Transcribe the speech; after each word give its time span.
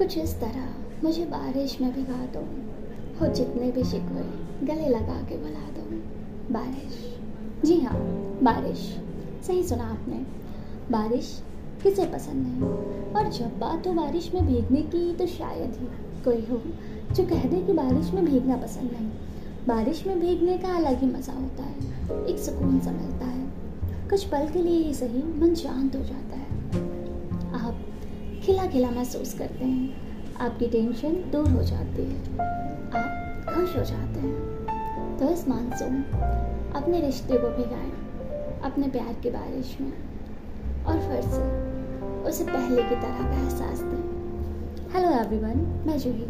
कुछ 0.00 0.18
इस 0.18 0.40
तरह 0.40 0.68
मुझे 1.04 1.24
बारिश 1.24 1.80
में 1.80 1.92
भिगा 1.94 2.26
दो। 2.34 2.40
हो 3.20 3.34
जितने 3.34 3.70
भी 3.70 3.84
शिकवे, 3.84 4.22
गले 4.66 4.88
लगा 4.88 5.16
के 5.22 5.36
बुला 5.36 5.66
दो। 5.70 5.82
बारिश। 6.54 7.18
जी 7.64 7.80
हाँ 7.80 7.98
बारिश। 8.42 8.78
सही 9.46 9.62
सुना 9.62 9.84
आपने। 9.84 10.16
बारिश 10.90 11.42
किसे 11.82 12.06
पसंद 12.06 12.46
नहीं 12.46 12.70
और 13.14 13.30
जब 13.32 13.58
बात 13.58 13.86
हो 13.86 13.92
बारिश 13.92 14.34
में 14.34 14.46
भीगने 14.46 14.82
की 14.82 15.14
तो 15.14 15.26
शायद 15.26 15.76
ही 15.80 15.86
कोई 16.24 16.46
हो 16.50 16.62
जो 17.14 17.24
कह 17.24 17.44
दे 17.48 17.62
कि 17.62 17.72
बारिश 17.72 18.10
में 18.10 18.24
भीगना 18.24 18.56
पसंद 18.56 18.90
नहीं। 18.92 19.10
बारिश 19.68 20.06
में 20.06 20.20
भीगने 20.20 20.58
का 20.58 20.76
अलग 20.76 21.00
ही 21.00 21.06
मज़ा 21.06 21.32
होता 21.32 21.62
है। 21.62 21.76
एक 22.26 22.38
सुकून 22.38 22.80
सा 22.80 22.90
मिलता 22.90 23.26
है। 23.26 23.46
कुछ 24.10 24.24
पल 24.24 24.48
के 24.48 24.62
लिए 24.62 24.78
ही 24.78 24.94
सही, 24.94 25.40
मन 25.40 25.54
शांत 25.54 25.96
हो 25.96 26.02
जाता 26.02 26.36
है। 26.36 26.49
खिला 28.50 28.66
खिला 28.66 28.90
महसूस 28.90 29.38
करते 29.38 29.64
हैं। 29.64 29.96
आपकी 30.36 30.66
टेंशन 30.66 31.08
दूर 31.08 31.48
हो 31.48 31.62
जाती 31.62 32.04
है। 32.04 32.32
आप 32.90 33.46
खुश 33.54 33.76
हो 33.76 33.84
जाते 33.84 34.20
हैं। 34.20 35.16
तो 35.18 35.28
इस 35.28 35.48
मानसून, 35.48 36.02
अपने 36.76 37.00
रिश्ते 37.00 37.38
को 37.38 37.48
भिगाएँ 37.48 37.90
अपने 38.60 38.88
प्यार 38.88 39.14
की 39.22 39.30
बारिश 39.30 39.78
में। 39.80 39.92
और 40.84 40.98
फिर 40.98 41.22
से 41.22 41.42
उसे 42.28 42.44
पहले 42.44 42.82
की 42.82 42.94
तरह 42.94 43.30
का 43.30 43.42
एहसास 43.42 43.80
दें। 43.80 44.02
हेलो 44.92 45.20
एवरीवन 45.20 45.84
मैं 45.86 45.98
जूही। 45.98 46.26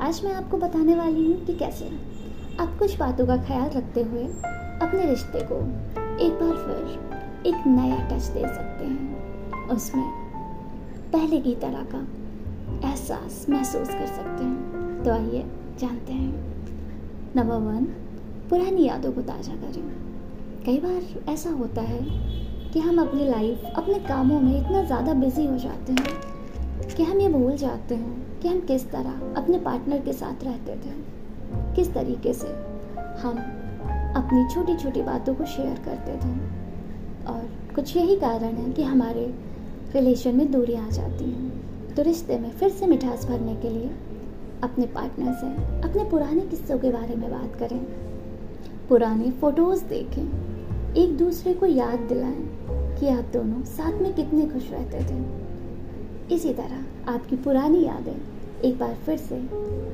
आज 0.00 0.24
मैं 0.24 0.34
आपको 0.34 0.56
बताने 0.56 0.94
वाली 0.94 1.32
हूँ 1.32 1.44
कि 1.44 1.54
कैसे 1.54 1.90
आप 2.60 2.78
कुछ 2.78 2.98
बातों 2.98 3.26
का 3.26 3.36
ख्याल 3.36 3.70
रखते 3.70 4.02
हुए 4.02 4.24
अपने 4.82 5.06
रिश्ते 5.06 5.40
को 5.42 5.56
एक 6.24 6.32
बार 6.32 6.56
फिर 6.56 7.00
एक 7.46 7.66
नया 7.66 8.08
टच 8.08 8.22
दे 8.22 8.54
सकते 8.54 8.84
हैं। 8.84 9.68
उसमें 9.68 10.27
पहले 11.12 11.40
की 11.40 11.54
तरह 11.54 11.84
का 11.92 11.98
एहसास 12.88 13.46
महसूस 13.50 13.88
कर 13.88 14.06
सकते 14.06 14.44
हैं। 14.44 15.02
तो 15.04 15.10
आइए 15.10 15.44
जानते 15.80 16.12
हैं। 16.12 16.32
नंबर 17.36 17.56
वन 17.56 17.84
पुरानी 18.50 18.84
यादों 18.84 19.12
को 19.12 19.22
ताज़ा 19.22 19.54
करें। 19.54 19.82
कई 20.66 20.78
बार 20.78 21.30
ऐसा 21.32 21.50
होता 21.50 21.82
है 21.82 22.00
कि 22.72 22.80
हम 22.80 23.00
अपनी 23.00 23.28
लाइफ 23.28 23.64
अपने 23.76 23.98
कामों 23.98 24.40
में 24.40 24.56
इतना 24.56 24.82
ज़्यादा 24.84 25.14
बिज़ी 25.14 25.46
हो 25.46 25.56
जाते 25.58 25.92
हैं 25.92 26.96
कि 26.96 27.02
हम 27.02 27.20
ये 27.20 27.28
भूल 27.28 27.56
जाते 27.56 27.94
हैं 27.94 28.40
कि 28.40 28.48
हम 28.48 28.60
किस 28.60 28.90
तरह 28.90 29.34
अपने 29.36 29.58
पार्टनर 29.58 29.98
के 29.98 30.12
साथ 30.12 30.44
रहते 30.44 30.76
थे। 30.76 30.92
किस 31.76 31.92
तरीके 31.94 32.32
से 32.34 32.48
हम 33.22 33.38
अपनी 34.16 34.46
छोटी 34.54 34.76
छोटी 34.76 35.02
बातों 35.02 35.34
को 35.34 35.44
शेयर 35.46 35.82
करते 35.84 36.16
थे। 36.16 36.32
और 37.26 37.48
कुछ 37.74 37.96
यही 37.96 38.16
कारण 38.16 38.54
है 38.54 38.72
कि 38.72 38.82
हमारे 38.82 39.26
रिलेशन 39.94 40.34
में 40.34 40.52
दूरी 40.52 40.74
आ 40.74 40.88
जाती 40.88 41.24
हैं। 41.24 41.94
तो 41.94 42.02
रिश्ते 42.02 42.38
में 42.38 42.50
फिर 42.50 42.68
से 42.68 42.86
मिठास 42.86 43.26
भरने 43.26 43.54
के 43.54 43.70
लिए 43.70 43.90
अपने 44.62 44.86
पार्टनर 44.86 45.32
से 45.32 45.46
अपने 45.88 46.04
पुराने 46.04 46.40
किस्सों 46.40 46.78
के 46.78 46.90
बारे 46.90 47.14
में 47.14 47.30
बात 47.30 47.56
करें। 47.56 47.80
पुरानी 48.88 49.30
फ़ोटोज़ 49.30 49.84
देखें। 49.84 50.94
एक 50.94 51.16
दूसरे 51.16 51.54
को 51.54 51.66
याद 51.66 51.98
दिलाएँ 52.00 52.48
कि 53.00 53.08
आप 53.08 53.24
दोनों 53.32 53.62
साथ 53.62 53.92
में 53.92 54.14
कितने 54.14 54.46
खुश 54.46 54.70
रहते 54.70 55.00
थे। 55.00 55.18
इसी 56.34 56.54
तरह 56.54 57.10
आपकी 57.12 57.36
पुरानी 57.36 57.84
यादें 57.84 58.16
एक 58.64 58.78
बार 58.78 58.94
फिर 58.94 59.18
से 59.18 59.36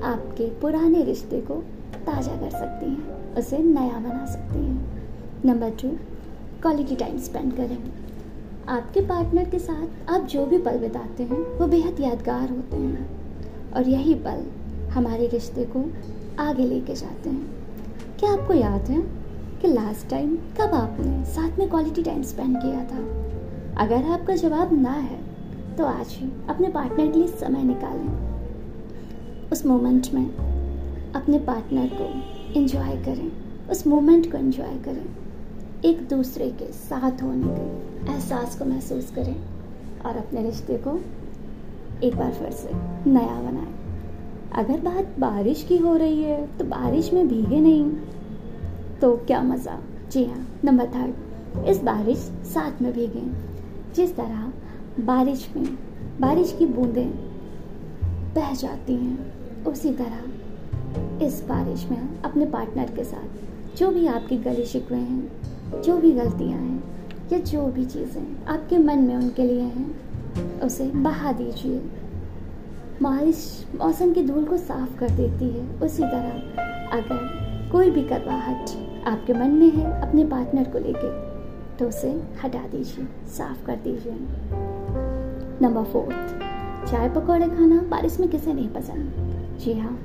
आपके 0.03 0.49
पुराने 0.61 1.03
रिश्ते 1.03 1.41
को 1.41 1.55
ताज़ा 2.07 2.37
कर 2.37 2.51
सकती 2.51 2.87
हैं, 2.87 3.35
उसे 3.35 3.59
नया 3.59 3.99
बना 3.99 4.27
सकती 4.27 4.59
हैं। 4.59 5.03
Number 5.45 5.71
two 5.71 5.89
quality 6.63 6.97
time 6.97 7.19
spend 7.19 7.57
करें। 7.57 7.79
आपके 8.69 9.01
पार्टनर 9.01 9.45
के 9.45 9.59
साथ 9.59 10.11
आप 10.11 10.23
जो 10.23 10.47
भी 10.47 10.59
पल 10.59 10.79
बिताते 10.79 11.23
हैं, 11.23 11.59
वो 11.59 11.67
बेहद 11.67 12.01
यादगार 12.01 12.51
होते 12.51 12.77
हैं। 12.77 13.09
और 13.73 13.89
यही 13.89 14.15
पल 14.15 14.45
हमारे 14.91 15.27
रिश्ते 15.27 15.65
को 15.65 15.85
आगे 16.39 16.67
लेके 16.67 16.95
जाते 16.95 17.31
हैं। 17.31 17.51
क्या 18.19 18.33
आपको 18.33 18.55
याद 18.55 18.91
है 18.91 19.01
कि 19.61 19.69
लास्ट 19.69 20.09
टाइम 20.11 20.37
कब 20.37 20.75
आपने 20.75 21.25
साथ 21.25 21.59
में 21.59 21.69
क्वालिटी 21.71 22.03
टाइम 22.03 22.23
स्पेंड 22.23 22.57
किया 22.57 22.85
था? 22.85 22.99
अगर 23.77 24.11
आपका 24.11 24.37
जवाब 24.37 24.73
ना 24.73 24.93
है 24.93 25.21
तो 25.77 25.85
आज 25.85 26.07
ही 26.11 26.31
अपने 26.49 26.69
पार्टनर 26.69 27.13
के 27.13 27.19
लिए 27.19 27.29
समय 27.29 27.63
निकालें। 27.63 28.13
उस 29.53 29.67
मोमेंट 29.67 30.07
में 30.15 30.27
अपने 31.15 31.39
पार्टनर 31.39 31.91
को 31.95 32.61
एंजॉय 32.61 32.97
करें। 33.05 33.33
उस 33.71 33.87
मोमेंट 33.87 34.33
को 34.33 34.39
एंजॉय 34.39 34.79
करें। 34.85 35.24
एक 35.85 35.99
दूसरे 36.09 36.49
के 36.51 36.67
साथ 36.73 37.23
होने 37.23 37.47
के 37.47 38.13
एहसास 38.13 38.59
को 38.59 38.65
महसूस 38.65 39.11
करें 39.11 39.35
और 40.07 40.17
अपने 40.17 40.43
रिश्ते 40.43 40.77
को 40.87 40.95
एक 42.03 42.17
बार 42.17 42.33
फिर 42.33 42.51
से 42.53 42.71
नया 43.11 43.35
बनाएँ। 43.41 43.75
अगर 44.55 44.81
बात 44.81 45.19
बारिश 45.19 45.63
की 45.63 45.77
हो 45.77 45.97
रही 45.97 46.23
है 46.23 46.47
तो 46.59 46.65
बारिश 46.65 47.13
में 47.13 47.29
भीगे 47.29 47.61
नहीं। 47.61 47.91
तो 49.01 49.17
क्या 49.17 49.43
मज़ा? 49.43 49.79
जी 50.13 50.25
हाँ 50.25 50.47
नंबर 50.65 50.87
थर्ड, 50.87 51.67
इस 51.67 51.83
बारिश 51.83 52.19
साथ 52.55 52.83
में 52.83 52.93
भीगें। 52.93 53.31
जिस 53.95 54.17
तरह 54.17 54.53
बारिश 55.05 55.49
में 55.57 55.65
बारिश 56.21 56.57
की 56.59 56.67
बूंदें 56.67 57.11
बह 58.35 58.55
जाती 58.55 58.95
हैं, 58.95 59.65
उसी 59.65 59.93
तरह 59.93 61.25
इस 61.25 61.45
बारिश 61.49 61.85
में 61.85 62.23
अपने 62.23 62.47
पार्टनर 62.47 62.97
के 62.97 63.05
साथ 63.05 63.77
जो 63.79 63.91
भी 63.91 64.07
आपकी 64.09 64.37
गले 64.39 64.65
शिकवे 64.67 64.99
हैं 64.99 65.54
जो 65.75 65.97
भी 65.97 66.13
गलतियाँ 66.13 66.59
हैं 66.59 66.83
या 67.33 67.39
जो 67.41 67.67
भी 67.67 67.85
चीज़ें 67.85 68.47
आपके 68.47 68.79
मन 68.79 68.99
में 68.99 69.15
उनके 69.17 69.43
लिए 69.43 69.61
हैं, 69.61 70.61
उसे 70.61 70.85
बहा 70.85 71.33
दीजिए। 71.33 71.79
बारिश, 73.03 73.67
मौसम 73.79 74.13
की 74.13 74.23
धूल 74.23 74.45
को 74.45 74.57
साफ़ 74.57 74.99
कर 74.99 75.11
देती 75.11 75.49
है। 75.49 75.67
उसी 75.81 76.03
तरह 76.03 76.99
अगर 76.99 77.69
कोई 77.73 77.91
भी 77.91 78.03
करवाहट 78.03 79.07
आपके 79.07 79.33
मन 79.33 79.51
में 79.51 79.71
है, 79.71 80.01
अपने 80.03 80.25
पार्टनर 80.25 80.71
को 80.71 80.79
लेके 80.79 81.13
तो 81.79 81.89
उसे 81.89 82.11
हटा 82.45 82.67
दीजिए, 82.69 83.07
साफ़ 83.29 83.65
कर 83.67 83.77
दीजिए। 83.77 84.17
नंबर 85.63 85.85
फोर्थ 85.85 86.91
चाय 86.91 87.09
पकौड़े 87.09 87.49
खाना 87.49 87.81
बारिश 87.91 88.19
में 88.21 88.29
किसे 88.29 88.53
नहीं 88.53 88.69
पसंद? 88.69 89.59
जी 89.61 89.75
हाँ 89.75 89.99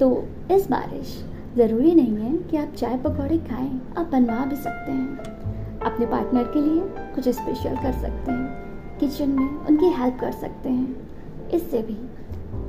तो 0.00 0.24
इस 0.50 0.70
बारिश 0.70 1.24
ज़रूरी 1.56 1.94
नहीं 1.94 2.16
है 2.16 2.36
कि 2.40 2.56
आप 2.56 2.72
चाय 2.76 2.96
पकौड़े 2.98 3.38
खाएँ, 3.38 3.80
आप 3.98 4.08
बनवा 4.12 4.44
भी 4.44 4.56
सकते 4.56 4.92
हैं। 4.92 5.80
अपने 5.80 6.06
पार्टनर 6.06 6.44
के 6.44 6.60
लिए 6.62 6.80
कुछ 7.14 7.28
स्पेशल 7.28 7.76
कर 7.76 7.92
सकते 7.92 8.32
हैं। 8.32 8.98
किचन 9.00 9.30
में 9.30 9.46
उनकी 9.46 9.90
हेल्प 9.90 10.16
कर 10.20 10.32
सकते 10.32 10.68
हैं। 10.68 11.50
इससे 11.54 11.82
भी 11.82 11.96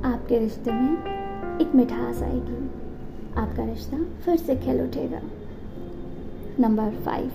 आपके 0.04 0.38
रिश्ते 0.38 0.72
में 0.72 1.58
एक 1.60 1.74
मिठास 1.74 2.22
आएगी। 2.22 2.64
आपका 3.36 3.64
रिश्ता 3.64 3.96
फिर 4.24 4.36
से 4.36 4.56
खेल 4.56 4.80
उठेगा। 4.82 5.20
नंबर 6.60 6.90
फाइव 7.04 7.30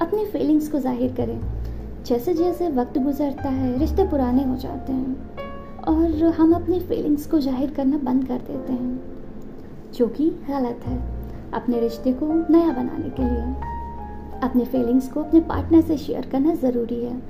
अपनी 0.00 0.24
फीलिंग्स 0.26 0.68
को 0.68 0.78
ज़ाहिर 0.78 1.12
करें। 1.12 1.40
जैसे 2.06 2.34
जैसे 2.34 2.68
वक्त 2.70 2.98
गुजरता 2.98 3.48
है, 3.48 3.78
रिश्ते 3.78 4.08
पुराने 4.08 4.44
हो 4.44 4.56
जाते 4.56 4.92
हैं 4.92 5.16
और 5.88 6.32
हम 6.32 6.52
अपनी 6.54 6.80
फीलिंग्स 6.80 7.26
को 7.26 7.38
ज़ाहिर 7.40 7.70
करना 7.70 7.98
बंद 7.98 8.28
कर 8.28 8.38
देते 8.38 8.72
हैं। 8.72 9.11
जो 9.94 10.06
कि 10.08 10.28
गलत 10.48 10.80
है, 10.86 10.96
अपने 11.54 11.80
रिश्ते 11.80 12.12
को 12.12 12.26
नया 12.26 12.72
बनाने 12.72 13.10
के 13.10 13.22
लिए। 13.22 13.70
अपने 14.42 14.64
फीलिंग्स 14.64 15.08
को 15.12 15.22
अपने 15.22 15.40
पार्टनर 15.40 15.80
से 15.80 15.96
शेयर 15.96 16.26
करना 16.26 16.54
ज़रूरी 16.54 17.04
है। 17.04 17.20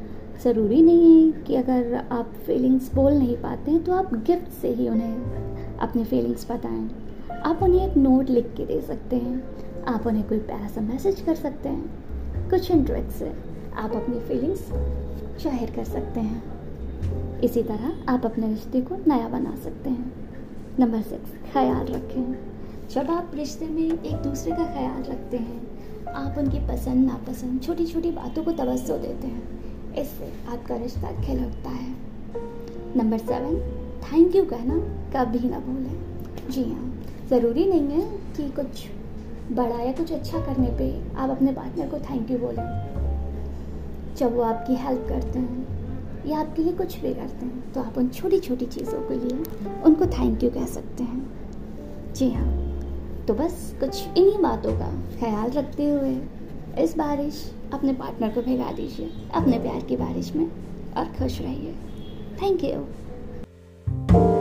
ज़रूरी 0.44 0.82
नहीं 0.82 1.24
है 1.24 1.42
कि 1.42 1.56
अगर 1.56 1.94
आप 2.12 2.32
फीलिंग्स 2.46 2.94
बोल 2.94 3.12
नहीं 3.12 3.36
पाते 3.36 3.70
हैं 3.70 3.82
तो 3.84 3.92
आप 3.92 4.14
गिफ्ट 4.14 4.48
से 4.52 4.68
ही 4.68 4.88
उन्हें 4.88 5.78
अपने 5.78 6.04
फीलिंग्स 6.04 6.50
बताएँ। 6.50 6.88
आप 7.44 7.62
उन्हें 7.62 7.86
एक 7.88 7.96
नोट 7.96 8.30
लिख 8.30 8.52
के 8.56 8.66
दे 8.66 8.80
सकते 8.80 9.16
हैं। 9.16 9.84
आप 9.88 10.06
उन्हें 10.06 10.26
कोई 10.28 10.38
पैसा 10.38 10.80
मैसेज 10.80 11.20
कर 11.20 11.34
सकते 11.34 11.68
हैं। 11.68 12.48
कुछ 12.50 12.70
ट्रिक 12.72 13.10
से 13.10 13.32
आप 13.76 13.96
अपनी 13.96 14.18
फीलिंग्स 14.20 14.68
ज़ाहिर 15.42 15.70
कर 15.70 15.84
सकते 15.84 16.20
हैं। 16.20 17.40
इसी 17.40 17.62
तरह 17.62 18.12
आप 18.12 18.26
अपने 18.26 18.48
रिश्ते 18.48 18.80
को 18.80 18.96
नया 19.06 19.28
बना 19.28 19.54
सकते 19.56 19.90
हैं। 19.90 20.12
नंबर 20.80 21.02
सिक्स 21.02 21.52
ख्याल 21.52 21.86
रखें। 21.86 22.51
जब 22.90 23.10
आप 23.10 23.30
रिश्ते 23.34 23.66
में 23.66 23.82
एक 23.82 24.14
दूसरे 24.14 24.52
का 24.52 24.64
ख्याल 24.64 25.02
रखते 25.02 25.36
हैं, 25.36 25.60
आप 26.14 26.38
उनकी 26.38 26.58
पसंद, 26.58 27.06
नापसंद 27.06 27.62
छोटी 27.62 27.86
छोटी 27.86 28.10
बातों 28.10 28.44
को 28.44 28.52
तवज्जो 28.52 28.98
देते 28.98 29.26
हैं। 29.26 29.94
इससे 29.94 30.32
आपका 30.48 30.76
रिश्ता 30.76 31.12
खिल 31.22 31.44
उठता 31.44 31.70
है। 31.70 31.94
नंबर 32.96 33.18
सेवन, 33.18 33.56
थैंक 34.02 34.36
यू 34.36 34.44
कहना 34.44 34.74
कभी 35.14 35.48
ना 35.48 35.58
भूलें। 35.58 36.50
जी 36.50 36.64
हाँ 36.64 37.04
ज़रूरी 37.30 37.64
नहीं 37.64 37.88
है 37.88 38.18
कि 38.36 38.48
कुछ 38.50 38.86
बड़ा 39.52 39.78
या 39.78 39.92
कुछ 39.92 40.12
अच्छा 40.12 40.38
करने 40.38 40.66
पे 40.78 41.16
आप 41.16 41.30
अपने 41.30 41.52
पार्टनर 41.52 41.88
को 41.88 41.98
थैंक 41.98 42.30
यू 42.30 42.38
बोलें। 42.38 44.14
जब 44.16 44.36
वो 44.36 44.42
आपकी 44.42 44.74
हेल्प 44.74 45.06
करते 45.08 45.38
हैं 45.38 46.26
या 46.26 46.40
आपके 46.40 46.62
लिए 46.62 46.72
कुछ 46.72 47.00
भी 47.00 47.14
करते 47.14 47.46
हैं 47.46 47.72
तो 47.72 47.80
आप 47.80 47.98
उन 47.98 48.08
छोटी 48.08 48.40
छोटी 48.40 48.66
चीज़ों 48.66 49.00
के 49.00 49.14
लिए 49.14 49.36
उनको 49.82 50.06
थैंक 50.06 50.44
यू 50.44 50.50
कह 50.50 50.66
सकते 50.66 51.04
हैं। 51.04 52.12
जी 52.14 52.30
हाँ। 52.30 52.71
तो 53.28 53.34
बस 53.34 53.74
कुछ 53.80 54.18
इन्हीं 54.18 54.38
बातों 54.38 54.72
का 54.78 54.90
ख्याल 55.20 55.50
रखते 55.50 55.88
हुए 55.90 56.82
इस 56.82 56.96
बारिश 56.96 57.44
अपने 57.72 57.92
पार्टनर 57.92 58.28
को 58.28 58.42
भिगा 58.42 58.72
दीजिए, 58.72 59.10
अपने 59.34 59.58
प्यार 59.58 59.80
की 59.80 59.96
बारिश 59.96 60.34
में 60.36 60.44
और 60.96 61.12
खुश 61.18 61.40
रहिए। 61.40 61.74
Thank 62.42 62.64
you 62.64 64.31